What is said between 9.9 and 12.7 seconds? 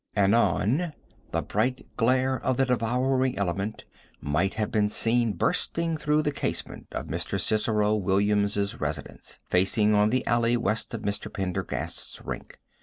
on the alley west of Mr. Pendergast's rink.